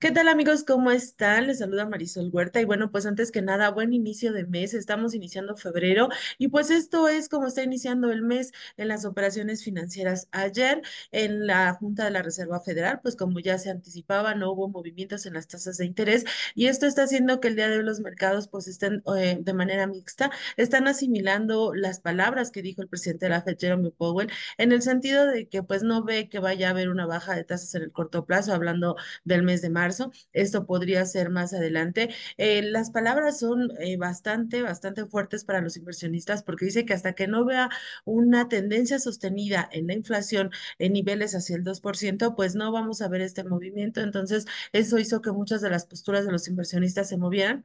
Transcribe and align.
¿Qué 0.00 0.10
tal 0.12 0.28
amigos? 0.28 0.64
¿Cómo 0.64 0.90
están? 0.92 1.46
Les 1.46 1.58
saluda 1.58 1.84
Marisol 1.86 2.30
Huerta 2.32 2.58
y 2.58 2.64
bueno, 2.64 2.90
pues 2.90 3.04
antes 3.04 3.30
que 3.30 3.42
nada, 3.42 3.70
buen 3.70 3.92
inicio 3.92 4.32
de 4.32 4.46
mes. 4.46 4.72
Estamos 4.72 5.12
iniciando 5.14 5.56
febrero 5.56 6.08
y 6.38 6.48
pues 6.48 6.70
esto 6.70 7.06
es 7.06 7.28
como 7.28 7.48
está 7.48 7.62
iniciando 7.62 8.10
el 8.10 8.22
mes 8.22 8.50
en 8.78 8.88
las 8.88 9.04
operaciones 9.04 9.62
financieras. 9.62 10.26
Ayer 10.32 10.80
en 11.12 11.46
la 11.46 11.74
Junta 11.74 12.06
de 12.06 12.12
la 12.12 12.22
Reserva 12.22 12.60
Federal, 12.60 13.00
pues 13.02 13.14
como 13.14 13.40
ya 13.40 13.58
se 13.58 13.68
anticipaba, 13.68 14.34
no 14.34 14.52
hubo 14.52 14.70
movimientos 14.70 15.26
en 15.26 15.34
las 15.34 15.46
tasas 15.48 15.76
de 15.76 15.84
interés 15.84 16.24
y 16.54 16.68
esto 16.68 16.86
está 16.86 17.02
haciendo 17.02 17.38
que 17.38 17.48
el 17.48 17.56
día 17.56 17.68
de 17.68 17.76
hoy 17.76 17.84
los 17.84 18.00
mercados 18.00 18.48
pues 18.48 18.68
estén 18.68 19.02
eh, 19.18 19.36
de 19.38 19.52
manera 19.52 19.86
mixta, 19.86 20.30
están 20.56 20.88
asimilando 20.88 21.74
las 21.74 22.00
palabras 22.00 22.50
que 22.50 22.62
dijo 22.62 22.80
el 22.80 22.88
presidente 22.88 23.26
de 23.26 23.30
la 23.30 23.42
Fed, 23.42 23.58
Jerome 23.60 23.90
Powell, 23.90 24.30
en 24.56 24.72
el 24.72 24.80
sentido 24.80 25.26
de 25.26 25.46
que 25.48 25.62
pues 25.62 25.82
no 25.82 26.02
ve 26.04 26.30
que 26.30 26.38
vaya 26.38 26.68
a 26.68 26.70
haber 26.70 26.88
una 26.88 27.04
baja 27.04 27.34
de 27.34 27.44
tasas 27.44 27.74
en 27.74 27.82
el 27.82 27.92
corto 27.92 28.24
plazo, 28.24 28.54
hablando 28.54 28.96
del 29.24 29.42
mes 29.42 29.60
de 29.60 29.68
marzo. 29.68 29.89
Esto 30.32 30.66
podría 30.66 31.04
ser 31.06 31.30
más 31.30 31.52
adelante. 31.52 32.10
Eh, 32.36 32.62
las 32.62 32.90
palabras 32.90 33.38
son 33.38 33.70
eh, 33.80 33.96
bastante, 33.96 34.62
bastante 34.62 35.06
fuertes 35.06 35.44
para 35.44 35.60
los 35.60 35.76
inversionistas 35.76 36.42
porque 36.42 36.66
dice 36.66 36.84
que 36.84 36.94
hasta 36.94 37.14
que 37.14 37.26
no 37.28 37.44
vea 37.44 37.70
una 38.04 38.48
tendencia 38.48 38.98
sostenida 38.98 39.68
en 39.72 39.86
la 39.86 39.94
inflación 39.94 40.50
en 40.78 40.92
niveles 40.92 41.34
hacia 41.34 41.56
el 41.56 41.64
2%, 41.64 42.34
pues 42.36 42.54
no 42.54 42.72
vamos 42.72 43.00
a 43.02 43.08
ver 43.08 43.20
este 43.22 43.44
movimiento. 43.44 44.00
Entonces, 44.00 44.46
eso 44.72 44.98
hizo 44.98 45.20
que 45.22 45.32
muchas 45.32 45.60
de 45.60 45.70
las 45.70 45.86
posturas 45.86 46.24
de 46.26 46.32
los 46.32 46.48
inversionistas 46.48 47.08
se 47.08 47.16
movieran. 47.16 47.64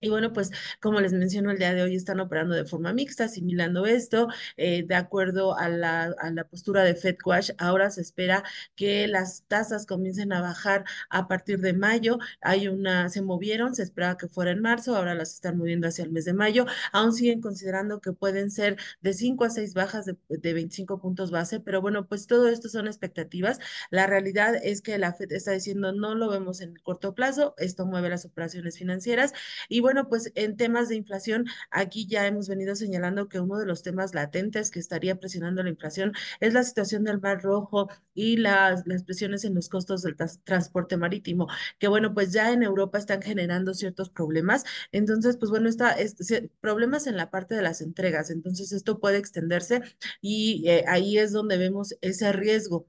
Y 0.00 0.08
bueno, 0.08 0.32
pues 0.32 0.50
como 0.80 1.00
les 1.00 1.12
menciono, 1.12 1.50
el 1.50 1.58
día 1.58 1.74
de 1.74 1.82
hoy 1.82 1.94
están 1.94 2.20
operando 2.20 2.54
de 2.54 2.64
forma 2.64 2.92
mixta, 2.94 3.24
asimilando 3.24 3.84
esto, 3.86 4.28
eh, 4.56 4.82
de 4.86 4.94
acuerdo 4.94 5.56
a 5.58 5.68
la, 5.68 6.04
a 6.18 6.30
la 6.30 6.44
postura 6.44 6.84
de 6.84 6.94
FedWatch. 6.94 7.50
Ahora 7.58 7.90
se 7.90 8.00
espera 8.00 8.42
que 8.76 9.06
las 9.08 9.44
tasas 9.46 9.84
comiencen 9.86 10.32
a 10.32 10.40
bajar 10.40 10.84
a 11.10 11.28
partir 11.28 11.60
de 11.60 11.74
mayo. 11.74 12.18
Hay 12.40 12.68
una, 12.68 13.10
se 13.10 13.20
movieron, 13.20 13.74
se 13.74 13.82
esperaba 13.82 14.16
que 14.16 14.28
fuera 14.28 14.52
en 14.52 14.62
marzo, 14.62 14.96
ahora 14.96 15.14
las 15.14 15.34
están 15.34 15.58
moviendo 15.58 15.86
hacia 15.86 16.04
el 16.04 16.12
mes 16.12 16.24
de 16.24 16.32
mayo. 16.32 16.64
Aún 16.92 17.12
siguen 17.12 17.40
considerando 17.42 18.00
que 18.00 18.12
pueden 18.12 18.50
ser 18.50 18.78
de 19.02 19.12
5 19.12 19.44
a 19.44 19.50
6 19.50 19.74
bajas 19.74 20.06
de, 20.06 20.16
de 20.28 20.54
25 20.54 20.98
puntos 21.00 21.30
base, 21.30 21.60
pero 21.60 21.82
bueno, 21.82 22.06
pues 22.08 22.26
todo 22.26 22.48
esto 22.48 22.68
son 22.70 22.86
expectativas. 22.86 23.58
La 23.90 24.06
realidad 24.06 24.54
es 24.62 24.80
que 24.80 24.96
la 24.98 25.12
Fed 25.12 25.32
está 25.32 25.52
diciendo 25.52 25.92
no 25.92 26.14
lo 26.14 26.30
vemos 26.30 26.60
en 26.62 26.70
el 26.70 26.82
corto 26.82 27.14
plazo, 27.14 27.54
esto 27.58 27.84
mueve 27.86 28.08
las 28.08 28.24
operaciones 28.24 28.78
financieras 28.78 29.32
y 29.68 29.80
bueno, 29.80 29.89
bueno, 29.90 30.08
pues 30.08 30.30
en 30.36 30.56
temas 30.56 30.88
de 30.88 30.94
inflación, 30.94 31.46
aquí 31.72 32.06
ya 32.06 32.24
hemos 32.28 32.48
venido 32.48 32.76
señalando 32.76 33.28
que 33.28 33.40
uno 33.40 33.58
de 33.58 33.66
los 33.66 33.82
temas 33.82 34.14
latentes 34.14 34.70
que 34.70 34.78
estaría 34.78 35.16
presionando 35.18 35.64
la 35.64 35.70
inflación 35.70 36.12
es 36.38 36.54
la 36.54 36.62
situación 36.62 37.02
del 37.02 37.20
Mar 37.20 37.42
Rojo 37.42 37.88
y 38.14 38.36
las, 38.36 38.86
las 38.86 39.02
presiones 39.02 39.44
en 39.44 39.54
los 39.56 39.68
costos 39.68 40.02
del 40.02 40.14
transporte 40.44 40.96
marítimo, 40.96 41.48
que 41.80 41.88
bueno, 41.88 42.14
pues 42.14 42.32
ya 42.32 42.52
en 42.52 42.62
Europa 42.62 42.98
están 42.98 43.20
generando 43.20 43.74
ciertos 43.74 44.10
problemas. 44.10 44.64
Entonces, 44.92 45.36
pues 45.36 45.50
bueno, 45.50 45.68
está 45.68 45.90
es, 45.92 46.14
problemas 46.60 47.08
en 47.08 47.16
la 47.16 47.30
parte 47.30 47.56
de 47.56 47.62
las 47.62 47.80
entregas. 47.80 48.30
Entonces, 48.30 48.70
esto 48.70 49.00
puede 49.00 49.18
extenderse 49.18 49.82
y 50.20 50.68
eh, 50.68 50.84
ahí 50.86 51.18
es 51.18 51.32
donde 51.32 51.58
vemos 51.58 51.96
ese 52.00 52.32
riesgo 52.32 52.86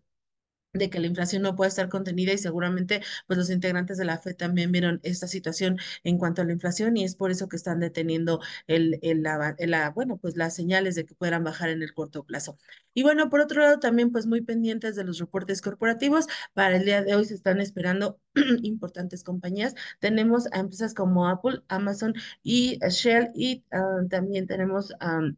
de 0.74 0.90
que 0.90 1.00
la 1.00 1.08
inflación 1.08 1.42
no 1.44 1.56
puede 1.56 1.70
estar 1.70 1.90
contenida 1.90 2.34
y 2.34 2.38
seguramente 2.38 3.02
pues 3.28 3.38
los 3.38 3.50
integrantes 3.50 3.98
de 3.98 4.06
la 4.06 4.16
FED 4.16 4.36
también 4.36 4.72
vieron 4.72 5.00
esta 5.04 5.28
situación 5.28 5.78
en 6.04 6.18
cuanto 6.18 6.42
a 6.42 6.46
la 6.46 6.54
inflación 6.54 6.98
y 6.98 7.04
es 7.04 7.16
por 7.16 7.32
eso 7.32 7.50
que 7.50 7.56
están 7.58 7.80
deteniendo 7.80 8.40
el, 8.68 9.00
el, 9.02 9.24
la, 9.24 9.56
la, 9.60 9.90
bueno, 9.92 10.18
pues 10.18 10.38
las 10.38 10.56
señales 10.56 10.96
de 10.96 11.06
que 11.06 11.16
puedan 11.16 11.44
bajar 11.44 11.70
en 11.70 11.82
el 11.84 11.94
corto 11.94 12.24
plazo. 12.24 12.58
Y 12.94 13.04
bueno, 13.04 13.30
por 13.30 13.40
otro 13.42 13.62
lado 13.62 13.80
también 13.80 14.12
pues 14.12 14.26
muy 14.28 14.42
pendientes 14.42 14.96
de 14.96 15.04
los 15.04 15.20
reportes 15.20 15.62
corporativos. 15.62 16.28
Para 16.54 16.76
el 16.78 16.86
día 16.86 17.04
de 17.04 17.16
hoy 17.16 17.26
se 17.26 17.34
están 17.36 17.60
esperando 17.62 18.20
importantes 18.64 19.24
compañías. 19.24 19.76
Tenemos 20.00 20.48
a 20.52 20.60
empresas 20.60 20.94
como 20.94 21.28
Apple, 21.28 21.62
Amazon 21.68 22.14
y 22.44 22.80
Shell 22.90 23.32
y 23.36 23.64
uh, 23.72 24.08
también 24.10 24.48
tenemos 24.48 24.92
um, 25.02 25.36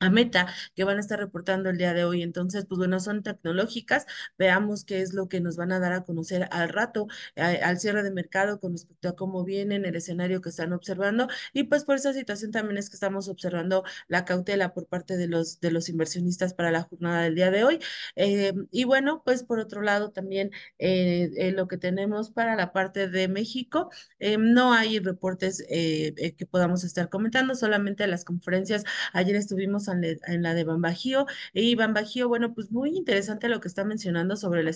a 0.00 0.10
Meta, 0.10 0.46
que 0.74 0.84
van 0.84 0.98
a 0.98 1.00
estar 1.00 1.18
reportando 1.18 1.70
el 1.70 1.78
día 1.78 1.94
de 1.94 2.04
hoy. 2.04 2.22
Entonces, 2.22 2.66
pues 2.66 2.78
bueno, 2.78 3.00
son 3.00 3.22
tecnológicas. 3.22 4.06
Veamos 4.38 4.84
qué 4.84 5.00
es 5.00 5.14
lo 5.14 5.28
que 5.28 5.40
nos 5.40 5.56
van 5.56 5.72
a 5.72 5.78
dar 5.80 5.92
a 5.92 6.04
conocer 6.04 6.48
al 6.50 6.68
rato, 6.68 7.06
al 7.36 7.78
cierre 7.78 8.02
de 8.02 8.10
mercado 8.10 8.60
con 8.60 8.72
respecto 8.72 9.08
a 9.08 9.16
cómo 9.16 9.44
vienen, 9.44 9.84
el 9.84 9.96
escenario 9.96 10.40
que 10.40 10.50
están 10.50 10.72
observando. 10.72 11.28
Y 11.52 11.64
pues 11.64 11.84
por 11.84 11.96
esa 11.96 12.12
situación 12.12 12.50
también 12.50 12.78
es 12.78 12.90
que 12.90 12.96
estamos 12.96 13.28
observando 13.28 13.84
la 14.08 14.24
cautela 14.24 14.74
por 14.74 14.86
parte 14.86 15.16
de 15.16 15.28
los, 15.28 15.60
de 15.60 15.70
los 15.70 15.88
inversionistas 15.88 16.54
para 16.54 16.70
la 16.70 16.82
jornada 16.82 17.22
del 17.22 17.34
día 17.34 17.50
de 17.50 17.64
hoy. 17.64 17.78
Eh, 18.16 18.52
y 18.70 18.84
bueno, 18.84 19.22
pues 19.24 19.42
por 19.42 19.58
otro 19.58 19.82
lado 19.82 20.10
también 20.10 20.50
eh, 20.78 21.30
eh, 21.36 21.52
lo 21.52 21.68
que 21.68 21.78
tenemos 21.78 22.30
para 22.30 22.56
la 22.56 22.72
parte 22.72 23.08
de 23.08 23.28
México, 23.28 23.90
no 24.38 24.72
hay 24.72 24.98
reportes 24.98 25.64
que 25.68 26.46
podamos 26.50 26.84
estar 26.84 27.08
comentando, 27.08 27.54
solamente 27.54 28.06
las 28.06 28.24
conferencias. 28.24 28.84
Ayer 29.12 29.36
estuvimos 29.36 29.83
en 29.92 30.42
la 30.42 30.54
de 30.54 30.64
Bambajío. 30.64 31.26
Y 31.52 31.74
Bambajío, 31.74 32.28
bueno, 32.28 32.54
pues 32.54 32.70
muy 32.70 32.90
interesante 32.96 33.48
lo 33.48 33.60
que 33.60 33.68
está 33.68 33.84
mencionando 33.84 34.36
sobre 34.36 34.62
la 34.62 34.72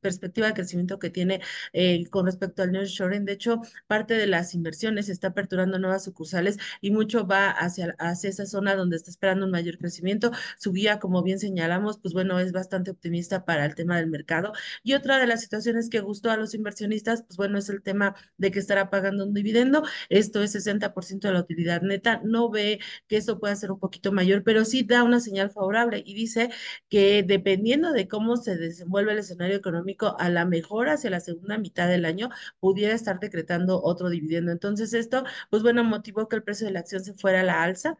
perspectiva 0.00 0.48
de 0.48 0.54
crecimiento 0.54 0.98
que 0.98 1.10
tiene 1.10 1.40
eh, 1.72 2.06
con 2.10 2.26
respecto 2.26 2.62
al 2.62 2.72
nearshoring. 2.72 3.24
De 3.24 3.32
hecho, 3.32 3.60
parte 3.86 4.14
de 4.14 4.26
las 4.26 4.54
inversiones 4.54 5.08
está 5.08 5.28
aperturando 5.28 5.78
nuevas 5.78 6.04
sucursales 6.04 6.58
y 6.80 6.90
mucho 6.90 7.26
va 7.26 7.50
hacia, 7.50 7.94
hacia 7.98 8.30
esa 8.30 8.46
zona 8.46 8.74
donde 8.76 8.96
está 8.96 9.10
esperando 9.10 9.46
un 9.46 9.52
mayor 9.52 9.78
crecimiento. 9.78 10.30
Su 10.58 10.72
guía, 10.72 10.98
como 10.98 11.22
bien 11.22 11.38
señalamos, 11.38 11.98
pues 11.98 12.14
bueno, 12.14 12.38
es 12.38 12.52
bastante 12.52 12.90
optimista 12.90 13.44
para 13.44 13.64
el 13.66 13.74
tema 13.74 13.96
del 13.96 14.08
mercado. 14.08 14.52
Y 14.82 14.94
otra 14.94 15.18
de 15.18 15.26
las 15.26 15.40
situaciones 15.42 15.88
que 15.88 16.00
gustó 16.00 16.30
a 16.30 16.36
los 16.36 16.54
inversionistas, 16.54 17.22
pues 17.22 17.36
bueno, 17.36 17.58
es 17.58 17.68
el 17.68 17.82
tema 17.82 18.14
de 18.36 18.50
que 18.50 18.58
estará 18.58 18.90
pagando 18.90 19.24
un 19.26 19.34
dividendo. 19.34 19.82
Esto 20.08 20.42
es 20.42 20.54
60% 20.54 21.28
de 21.28 21.34
la 21.34 21.40
utilidad 21.40 21.82
neta. 21.82 22.20
No 22.24 22.50
ve 22.50 22.80
que 23.08 23.16
eso 23.16 23.38
pueda 23.38 23.56
ser 23.56 23.70
un 23.72 23.78
poquito 23.78 24.12
mayor 24.12 24.39
pero 24.42 24.64
sí 24.64 24.82
da 24.82 25.02
una 25.02 25.20
señal 25.20 25.50
favorable 25.50 26.02
y 26.04 26.14
dice 26.14 26.50
que 26.88 27.22
dependiendo 27.22 27.92
de 27.92 28.08
cómo 28.08 28.36
se 28.36 28.56
desenvuelve 28.56 29.12
el 29.12 29.18
escenario 29.18 29.56
económico, 29.56 30.16
a 30.18 30.28
la 30.30 30.44
mejor 30.44 30.88
hacia 30.88 31.10
la 31.10 31.20
segunda 31.20 31.58
mitad 31.58 31.88
del 31.88 32.04
año 32.04 32.30
pudiera 32.60 32.94
estar 32.94 33.20
decretando 33.20 33.82
otro 33.82 34.10
dividendo. 34.10 34.52
Entonces 34.52 34.92
esto, 34.94 35.24
pues 35.50 35.62
bueno, 35.62 35.84
motivó 35.84 36.28
que 36.28 36.36
el 36.36 36.42
precio 36.42 36.66
de 36.66 36.72
la 36.72 36.80
acción 36.80 37.04
se 37.04 37.14
fuera 37.14 37.40
a 37.40 37.42
la 37.44 37.62
alza 37.62 37.98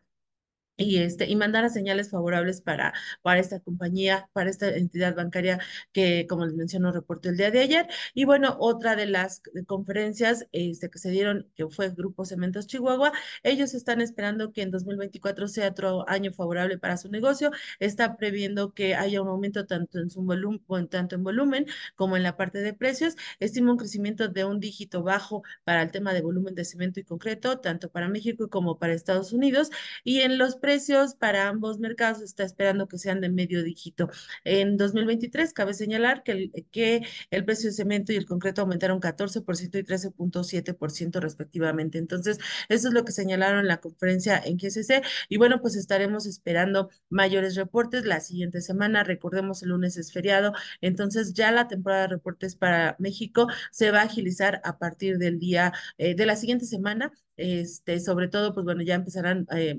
y, 0.80 0.98
este, 0.98 1.26
y 1.28 1.36
mandara 1.36 1.68
señales 1.68 2.10
favorables 2.10 2.62
para, 2.62 2.94
para 3.22 3.41
esta 3.41 3.60
compañía, 3.60 4.28
para 4.32 4.48
esta 4.50 4.68
entidad 4.68 5.14
bancaria 5.14 5.60
que, 5.92 6.26
como 6.28 6.46
les 6.46 6.54
menciono, 6.54 6.91
reportó 6.91 7.28
el 7.28 7.36
día 7.36 7.50
de 7.50 7.60
ayer. 7.60 7.86
Y 8.14 8.24
bueno, 8.24 8.56
otra 8.58 8.96
de 8.96 9.06
las 9.06 9.42
conferencias 9.66 10.46
este, 10.52 10.88
que 10.91 10.98
se 10.98 11.10
dieron, 11.10 11.46
que 11.54 11.68
fue 11.68 11.91
Grupo 11.91 12.24
Cementos 12.24 12.66
Chihuahua, 12.66 13.12
ellos 13.42 13.74
están 13.74 14.00
esperando 14.00 14.52
que 14.52 14.62
en 14.62 14.70
2024 14.70 15.48
sea 15.48 15.68
otro 15.68 16.08
año 16.08 16.32
favorable 16.32 16.78
para 16.78 16.97
su 16.97 17.10
negocio. 17.10 17.50
Está 17.78 18.16
previendo 18.16 18.72
que 18.72 18.94
haya 18.94 19.20
un 19.20 19.28
aumento 19.28 19.66
tanto 19.66 19.98
en 19.98 20.08
su 20.10 20.22
volumen, 20.22 20.88
tanto 20.88 21.14
en 21.16 21.24
volumen 21.24 21.66
como 21.94 22.16
en 22.16 22.22
la 22.22 22.36
parte 22.36 22.60
de 22.60 22.72
precios. 22.72 23.16
Estima 23.38 23.72
un 23.72 23.78
crecimiento 23.78 24.28
de 24.28 24.44
un 24.47 24.60
dígito 24.60 25.02
bajo 25.02 25.42
para 25.64 25.82
el 25.82 25.91
tema 25.91 26.14
de 26.14 26.22
volumen 26.22 26.54
de 26.54 26.64
cemento 26.64 27.00
y 27.00 27.04
concreto, 27.04 27.58
tanto 27.60 27.91
para 27.91 28.08
México 28.08 28.48
como 28.48 28.78
para 28.78 28.94
Estados 28.94 29.32
Unidos. 29.34 29.70
Y 30.04 30.20
en 30.20 30.38
los 30.38 30.56
precios 30.56 30.69
precios 30.70 31.16
para 31.16 31.48
ambos 31.48 31.81
mercados 31.81 32.22
está 32.22 32.44
esperando 32.44 32.86
que 32.86 32.97
sean 32.97 33.20
de 33.20 33.28
medio 33.28 33.64
dígito. 33.64 34.08
En 34.44 34.76
2023 34.76 35.53
cabe 35.53 35.75
señalar 35.75 36.22
que 36.22 36.31
el, 36.31 36.53
que 36.70 37.04
el 37.32 37.44
precio 37.44 37.70
de 37.70 37.75
cemento 37.75 38.12
y 38.12 38.16
el 38.16 38.25
concreto 38.25 38.62
aumentaron 38.62 39.00
14% 39.00 39.80
y 39.80 39.82
13.7% 39.82 41.20
respectivamente. 41.20 41.98
Entonces, 41.98 42.38
eso 42.69 42.86
es 42.86 42.94
lo 42.94 43.04
que 43.04 43.10
señalaron 43.10 43.59
en 43.59 43.66
la 43.66 43.78
conferencia 43.80 44.41
en 44.44 44.59
GCC. 44.59 45.03
Y 45.28 45.38
bueno, 45.38 45.60
pues 45.60 45.75
estaremos 45.75 46.25
esperando 46.26 46.91
mayores 47.09 47.56
reportes 47.56 48.04
la 48.04 48.20
siguiente 48.20 48.60
semana. 48.60 49.03
Recordemos, 49.03 49.64
el 49.64 49.70
lunes 49.70 49.97
es 49.97 50.12
feriado. 50.12 50.53
Entonces, 50.80 51.34
ya 51.34 51.50
la 51.50 51.66
temporada 51.66 52.03
de 52.03 52.09
reportes 52.09 52.54
para 52.54 52.94
México 53.00 53.48
se 53.72 53.91
va 53.91 54.03
a 54.03 54.04
agilizar 54.04 54.60
a 54.62 54.78
partir 54.78 55.18
del 55.18 55.41
día 55.41 55.72
eh, 55.98 56.15
de 56.15 56.27
la 56.27 56.36
siguiente 56.36 56.66
semana. 56.66 57.12
Este, 57.41 58.00
sobre 58.00 58.28
todo, 58.28 58.53
pues 58.53 58.65
bueno, 58.65 58.83
ya 58.83 58.95
empezarán, 58.97 59.47
eh, 59.56 59.74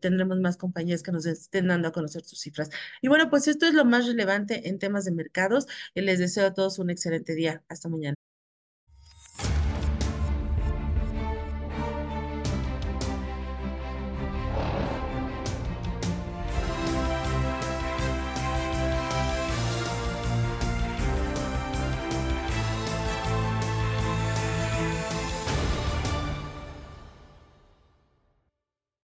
tendremos 0.00 0.35
más 0.42 0.56
compañías 0.56 1.02
que 1.02 1.12
nos 1.12 1.26
estén 1.26 1.68
dando 1.68 1.88
a 1.88 1.92
conocer 1.92 2.24
sus 2.24 2.40
cifras. 2.40 2.70
Y 3.02 3.08
bueno, 3.08 3.30
pues 3.30 3.48
esto 3.48 3.66
es 3.66 3.74
lo 3.74 3.84
más 3.84 4.06
relevante 4.06 4.68
en 4.68 4.78
temas 4.78 5.04
de 5.04 5.12
mercados. 5.12 5.66
Les 5.94 6.18
deseo 6.18 6.46
a 6.46 6.54
todos 6.54 6.78
un 6.78 6.90
excelente 6.90 7.34
día. 7.34 7.62
Hasta 7.68 7.88
mañana. 7.88 8.25